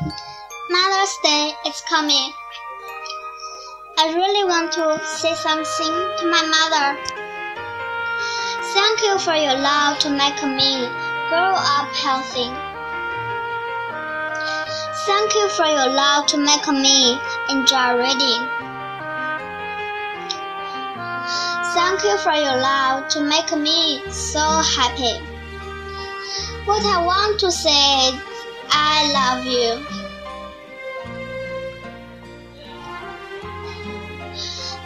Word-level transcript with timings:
Mother's 0.00 1.18
Day 1.24 1.52
is 1.66 1.82
coming. 1.88 2.32
I 3.98 4.14
really 4.14 4.44
want 4.44 4.70
to 4.72 5.00
say 5.04 5.34
something 5.34 5.94
to 6.18 6.24
my 6.30 6.42
mother. 6.46 6.94
Thank 8.74 9.02
you 9.02 9.18
for 9.18 9.34
your 9.34 9.58
love 9.58 9.98
to 10.00 10.10
make 10.10 10.40
me 10.44 10.86
grow 11.28 11.50
up 11.50 11.90
healthy. 11.98 12.46
Thank 15.04 15.34
you 15.34 15.48
for 15.48 15.66
your 15.66 15.90
love 15.90 16.26
to 16.26 16.36
make 16.38 16.68
me 16.68 17.18
enjoy 17.50 17.98
reading. 17.98 18.46
Thank 21.74 22.04
you 22.04 22.16
for 22.18 22.34
your 22.34 22.56
love 22.56 23.08
to 23.08 23.20
make 23.24 23.50
me 23.56 24.00
so 24.10 24.38
happy. 24.38 25.18
What 26.66 26.84
I 26.86 27.04
want 27.04 27.40
to 27.40 27.50
say 27.50 28.27
I 28.80 29.10
love 29.18 29.44
you. 29.44 29.70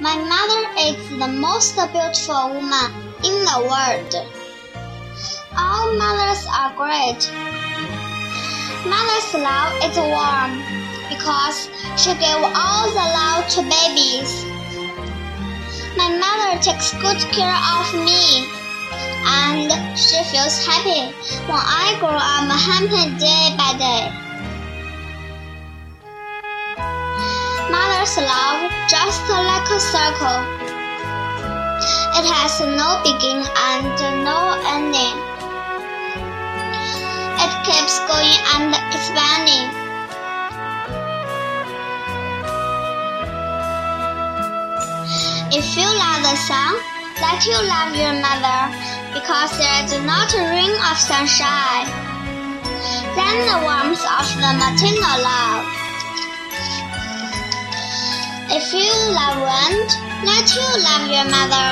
My 0.00 0.16
mother 0.32 0.62
is 0.86 0.98
the 1.20 1.28
most 1.28 1.76
beautiful 1.76 2.48
woman 2.50 2.90
in 3.22 3.36
the 3.46 3.58
world. 3.70 4.12
All 5.56 5.92
mothers 5.94 6.42
are 6.50 6.74
great. 6.74 7.30
Mother's 8.90 9.30
love 9.38 9.72
is 9.86 9.96
warm 9.96 10.52
because 11.08 11.68
she 11.96 12.12
gave 12.14 12.42
all 12.42 12.90
the 12.90 13.06
love 13.18 13.46
to 13.54 13.62
babies. 13.62 14.44
My 15.96 16.10
mother 16.10 16.60
takes 16.60 16.90
good 16.94 17.20
care 17.30 17.58
of 17.78 17.94
me 17.94 18.65
feels 20.30 20.58
happy 20.66 21.14
when 21.46 21.62
I 21.62 21.94
grow 22.00 22.10
up 22.10 22.50
happy 22.58 23.14
day 23.14 23.54
by 23.54 23.70
day. 23.78 24.10
Mother's 27.70 28.16
love 28.18 28.66
just 28.90 29.22
like 29.30 29.68
a 29.70 29.78
circle. 29.78 30.40
It 32.18 32.26
has 32.26 32.58
no 32.58 32.98
beginning 33.06 33.46
and 33.70 33.86
no 34.26 34.38
ending. 34.66 35.16
It 37.38 37.52
keeps 37.62 38.00
going 38.10 38.34
and 38.56 38.74
expanding. 38.90 39.66
If 45.54 45.76
you 45.76 45.86
love 45.86 46.22
the 46.22 46.36
sun, 46.36 46.95
let 47.20 47.44
you 47.46 47.56
love 47.56 47.96
your 47.96 48.12
mother, 48.20 48.60
because 49.16 49.50
there 49.56 49.84
is 49.84 49.92
not 50.04 50.28
a 50.36 50.42
ring 50.52 50.74
of 50.90 50.96
sunshine. 51.00 51.88
Then 53.16 53.36
the 53.48 53.58
warmth 53.64 54.04
of 54.04 54.26
the 54.36 54.52
maternal 54.60 55.16
love. 55.24 55.64
If 58.52 58.68
you 58.72 58.92
love 59.16 59.40
wind, 59.40 59.88
let 60.28 60.46
you 60.52 60.66
love 60.84 61.08
your 61.08 61.26
mother, 61.32 61.68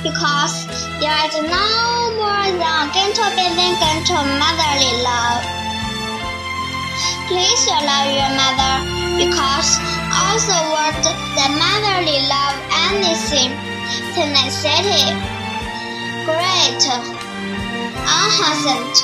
because 0.00 0.66
there 1.00 1.20
is 1.28 1.36
no 1.44 1.68
more 2.16 2.48
than 2.56 2.82
gentle 2.96 3.28
beating 3.36 3.76
gentle 3.76 4.24
motherly 4.40 4.92
love. 5.04 5.44
Please 7.28 7.60
you 7.68 7.76
love 7.76 8.08
your 8.08 8.32
mother, 8.40 8.74
because 9.20 9.78
the 10.48 10.60
world 10.72 11.04
the 11.36 11.46
motherly 11.60 12.18
love 12.26 12.56
anything, 12.88 13.52
tenacity, 14.14 15.10
great, 16.22 16.82
unhasn't. 18.06 18.96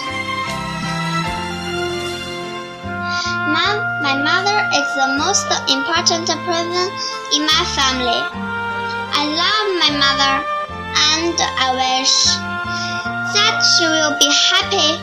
Mom, 3.50 3.74
my 4.06 4.14
mother 4.22 4.58
is 4.78 4.86
the 4.94 5.08
most 5.18 5.50
important 5.66 6.30
person 6.46 6.86
in 7.34 7.42
my 7.42 7.62
family. 7.74 8.22
I 9.18 9.26
love 9.34 9.68
my 9.82 9.90
mother 9.98 10.34
and 11.10 11.34
I 11.58 11.74
wish 11.74 12.14
that 13.34 13.58
she 13.66 13.86
will 13.90 14.14
be 14.16 14.30
happy 14.30 14.94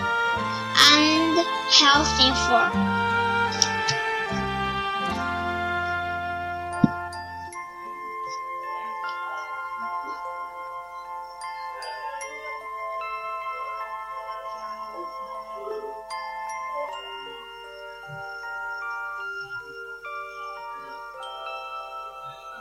and 0.96 1.46
healthy 1.70 2.32
for. 2.48 2.97